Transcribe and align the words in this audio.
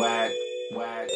whack, 0.00 0.30
whack. 0.76 1.08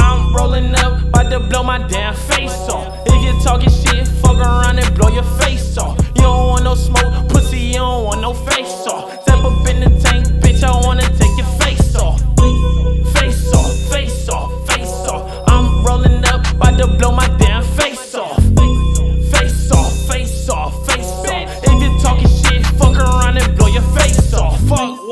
I'm 0.00 0.34
rolling 0.34 0.74
up, 0.76 1.02
about 1.08 1.30
to 1.30 1.40
blow 1.40 1.62
my 1.62 1.86
damn 1.88 2.14
face 2.14 2.68
off. 2.70 3.02
If 3.06 3.22
you're 3.22 3.40
talking 3.42 3.68
shit, 3.68 4.08
fuck 4.22 4.38
around 4.38 4.78
and 4.78 4.94
blow 4.96 5.10
your 5.10 5.22
face 5.22 5.76
off. 5.76 5.97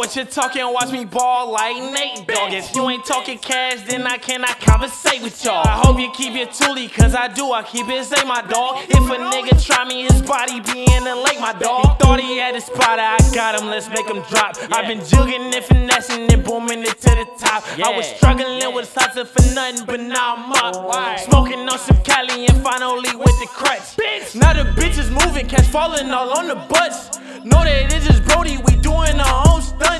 Fuck 0.06 0.15
what 0.15 0.24
you 0.24 0.33
talking, 0.33 0.73
watch 0.73 0.92
me 0.92 1.05
ball 1.05 1.51
like 1.51 1.74
Nate 1.74 2.28
Dogg. 2.28 2.52
If 2.52 2.77
you 2.77 2.88
ain't 2.88 3.05
talking 3.05 3.38
cash, 3.38 3.83
then 3.88 4.06
I 4.06 4.19
cannot 4.19 4.60
conversate 4.60 5.20
with 5.20 5.45
y'all. 5.45 5.66
I 5.66 5.82
hope 5.82 5.98
you 5.98 6.12
keep 6.12 6.34
your 6.34 6.46
toolie, 6.46 6.92
cause 6.92 7.12
I 7.12 7.27
do, 7.27 7.51
I 7.51 7.65
keep 7.65 7.88
it 7.88 8.05
say 8.05 8.23
my 8.24 8.41
dog. 8.42 8.84
If 8.88 8.98
a 8.98 9.16
nigga 9.19 9.60
try 9.66 9.84
me, 9.84 10.05
his 10.05 10.23
body 10.23 10.60
be 10.60 10.87
in 10.95 11.02
the 11.02 11.16
lake, 11.16 11.41
my 11.41 11.55
dog. 11.55 11.82
He 11.82 12.05
thought 12.05 12.20
he 12.20 12.38
had 12.38 12.55
a 12.55 12.60
spotter, 12.60 13.02
I 13.02 13.19
got 13.34 13.60
him, 13.60 13.66
let's 13.66 13.88
make 13.88 14.06
him 14.06 14.23
drop. 14.30 14.55
I've 14.70 14.87
been 14.87 15.01
jugging 15.01 15.52
and 15.52 15.65
finessing 15.65 16.32
and 16.32 16.45
booming 16.45 16.82
it 16.82 17.01
to 17.01 17.10
the 17.10 17.27
top. 17.37 17.65
I 17.77 17.91
was 17.96 18.07
struggling 18.07 18.62
with 18.74 18.95
salsa 18.95 19.27
for 19.27 19.43
nothing, 19.57 19.87
but 19.87 19.98
now 19.98 20.37
I'm 20.37 20.52
up. 20.52 21.18
Smoking 21.18 21.68
on 21.68 21.80
some 21.80 22.01
Cali 22.04 22.46
and 22.46 22.62
finally 22.62 23.16
with 23.16 23.37
the 23.41 23.48
crutch. 23.51 23.98
Now 24.37 24.52
the 24.52 24.70
bitches 24.80 25.10
moving, 25.10 25.48
catch 25.48 25.66
falling 25.66 26.10
all 26.12 26.30
on 26.38 26.46
the 26.46 26.54
butts. 26.54 27.18
Know 27.45 27.63
that 27.63 27.93
it's 27.93 28.07
just 28.07 28.24
Brody, 28.24 28.59
we 28.59 28.74
doing 28.76 29.20
our 29.20 29.48
own 29.48 29.63
stunts. 29.63 29.95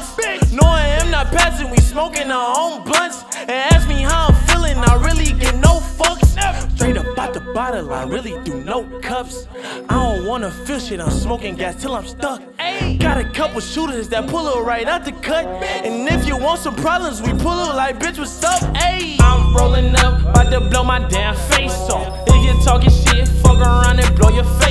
Out 7.27 7.35
the 7.35 7.41
bottle, 7.53 7.93
I 7.93 8.05
really 8.05 8.35
do 8.45 8.63
no 8.63 8.85
cups. 9.01 9.49
I 9.89 9.95
don't 9.95 10.27
wanna 10.27 10.51
feel 10.51 10.79
shit, 10.79 11.01
I'm 11.01 11.11
smoking 11.11 11.57
gas 11.57 11.75
till 11.81 11.95
I'm 11.95 12.07
stuck. 12.07 12.41
Got 12.99 13.19
a 13.19 13.29
couple 13.31 13.61
shooters 13.61 14.09
that 14.11 14.29
pull 14.29 14.47
it 14.49 14.63
right 14.63 14.87
out 14.87 15.05
the 15.05 15.13
cut. 15.13 15.45
And 15.85 16.09
if 16.09 16.27
you 16.27 16.37
want 16.37 16.61
some 16.61 16.77
problems, 16.77 17.21
we 17.21 17.33
pull 17.33 17.59
it 17.69 17.75
like, 17.75 17.99
bitch, 17.99 18.19
what's 18.19 18.45
up? 18.45 18.61
Ayy, 18.75 19.17
I'm 19.21 19.57
rolling 19.57 19.97
up, 19.97 20.21
about 20.21 20.51
to 20.53 20.61
blow 20.61 20.85
my 20.85 21.01
damn 21.09 21.35
face 21.51 21.89
off. 21.91 22.07
If 22.29 22.45
you 22.45 22.55
talking 22.65 22.91
shit, 22.91 23.27
fuck 23.43 23.59
around 23.59 23.99
and 23.99 24.17
blow 24.17 24.31
your 24.31 24.45
face 24.61 24.66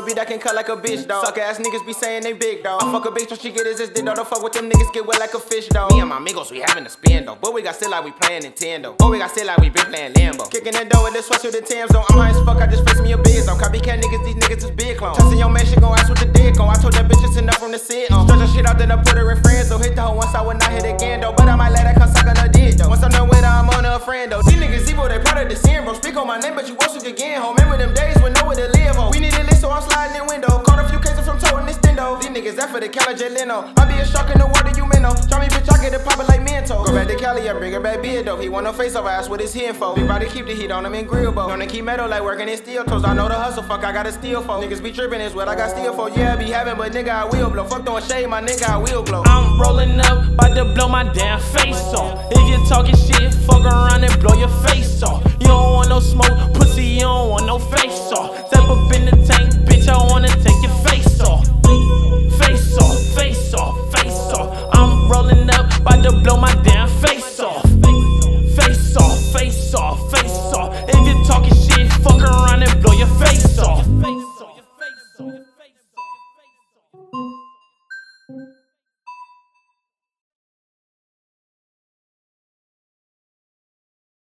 a 0.00 0.06
beat 0.06 0.16
that 0.16 0.26
can 0.26 0.38
cut 0.38 0.54
like 0.54 0.68
a 0.68 0.76
bitch, 0.76 1.06
dog. 1.06 1.24
Suck 1.24 1.38
ass 1.38 1.58
niggas 1.58 1.84
be 1.84 1.92
saying 1.92 2.22
they 2.22 2.32
big, 2.32 2.62
dog. 2.62 2.82
I 2.82 2.90
fuck 2.90 3.04
a 3.06 3.10
bitch 3.10 3.28
so 3.28 3.36
she 3.36 3.50
get 3.50 3.66
his 3.66 3.78
dick, 3.78 4.04
dog. 4.04 4.16
Don't 4.16 4.28
fuck 4.28 4.42
with 4.42 4.52
them 4.52 4.70
niggas, 4.70 4.92
get 4.92 5.06
wet 5.06 5.20
like 5.20 5.34
a 5.34 5.38
fish, 5.38 5.68
dog. 5.68 5.92
Me 5.92 6.00
and 6.00 6.08
my 6.08 6.16
amigos, 6.16 6.50
we 6.50 6.60
having 6.60 6.86
a 6.86 6.90
spin, 6.90 7.26
though. 7.26 7.36
But 7.40 7.52
we 7.52 7.62
got 7.62 7.76
still 7.76 7.90
like 7.90 8.04
we 8.04 8.12
playing 8.12 8.42
Nintendo. 8.42 8.96
But 8.96 9.10
we 9.10 9.18
got 9.18 9.30
still 9.30 9.46
like 9.46 9.58
we 9.58 9.68
been 9.68 9.86
playing 9.86 10.14
Lambo. 10.14 10.50
Kicking 10.50 10.72
that 10.72 10.88
door 10.88 11.04
with 11.04 11.14
the 11.14 11.20
sweatshirt 11.20 11.56
and 11.56 11.66
Tim's 11.66 11.94
on. 11.94 12.04
I'm 12.10 12.18
high 12.18 12.30
as 12.30 12.40
fuck, 12.44 12.58
I 12.58 12.66
just 12.66 12.88
fix 12.88 13.00
me 13.00 13.12
a 13.12 13.18
biz 13.18 13.48
on. 13.48 13.58
Copycat 13.58 14.00
niggas, 14.00 14.24
these 14.24 14.36
niggas 14.36 14.64
is 14.64 14.70
big 14.70 14.96
clones. 14.96 15.18
Trusting 15.18 15.38
your 15.38 15.50
man, 15.50 15.66
she 15.66 15.76
gon' 15.76 15.98
ask 15.98 16.08
what 16.08 16.18
the 16.18 16.26
dick 16.26 16.58
on. 16.58 16.68
I 16.70 16.74
told 16.80 16.94
that 16.94 17.06
bitch 17.06 17.22
it's 17.26 17.36
enough 17.36 17.58
from 17.58 17.72
the 17.72 17.78
sit 17.78 18.10
on. 18.10 18.26
Stretch 18.26 18.40
her 18.40 18.46
shit 18.54 18.66
out, 18.66 18.78
then 18.78 18.90
I 18.90 18.96
put 18.96 19.18
her 19.18 19.30
in 19.30 19.42
friends, 19.42 19.68
so 19.68 19.78
hit 19.78 19.94
the 19.96 20.02
hoe 20.02 20.16
once 20.16 20.34
I 20.34 20.42
would 20.42 20.58
not 20.58 20.70
hit 20.72 20.84
again, 20.84 21.20
though. 21.20 21.32
But 21.32 21.48
I 21.48 21.56
might 21.56 21.69
for 32.80 32.86
the 32.86 32.92
Cali 32.92 33.72
I 33.76 33.84
be 33.86 34.00
a 34.00 34.06
shark 34.06 34.30
in 34.30 34.38
the 34.38 34.46
water, 34.46 34.72
you 34.76 34.86
minnow. 34.86 35.14
Try 35.28 35.40
me, 35.40 35.48
bitch, 35.48 35.72
I 35.72 35.82
get 35.82 35.92
it 35.92 36.04
poppin' 36.04 36.26
like 36.26 36.40
Mento. 36.40 36.86
Go 36.86 36.92
back 36.94 37.08
to 37.08 37.16
Cali, 37.16 37.48
I 37.48 37.52
bring 37.52 37.72
her 37.72 37.80
back 37.80 38.02
beard, 38.02 38.26
though. 38.26 38.38
He 38.38 38.48
want 38.48 38.64
no 38.64 38.72
face 38.72 38.94
off, 38.94 39.06
ask 39.06 39.28
what 39.28 39.40
his 39.40 39.52
here 39.52 39.74
for. 39.74 39.94
Big 39.94 40.08
body 40.08 40.26
keep 40.26 40.46
the 40.46 40.54
heat 40.54 40.70
on 40.70 40.86
him 40.86 40.94
in 40.94 41.06
grill, 41.06 41.32
bow. 41.32 41.48
Gonna 41.48 41.66
keep 41.66 41.84
metal 41.84 42.08
like 42.08 42.22
working 42.22 42.48
in 42.48 42.56
steel 42.56 42.84
toes. 42.84 43.04
I 43.04 43.14
know 43.14 43.28
the 43.28 43.34
hustle, 43.34 43.62
fuck, 43.62 43.84
I 43.84 43.92
gotta 43.92 44.12
steal 44.12 44.42
for. 44.42 44.54
Niggas 44.62 44.82
be 44.82 44.92
trippin', 44.92 45.20
is 45.20 45.34
what 45.34 45.48
I 45.48 45.54
got 45.56 45.70
steel 45.70 45.94
for. 45.94 46.10
Yeah, 46.10 46.34
I 46.34 46.36
be 46.36 46.46
having, 46.46 46.76
but 46.76 46.92
nigga, 46.92 47.10
I 47.10 47.24
will 47.24 47.50
blow. 47.50 47.64
Fuck 47.64 47.84
throwing 47.84 48.04
shade, 48.04 48.28
my 48.28 48.40
nigga, 48.40 48.68
I 48.68 48.78
will 48.78 49.02
blow. 49.02 49.22
I'm 49.26 49.60
rolling 49.60 50.00
up, 50.00 50.28
about 50.28 50.54
to 50.54 50.64
blow 50.64 50.88
my 50.88 51.04
damn 51.12 51.40
face 51.40 51.92
off. 51.94 52.32
If 52.32 52.48
you 52.48 52.66
talking 52.68 52.96
shit, 52.96 53.34
fuck 53.46 53.64
around 53.64 53.99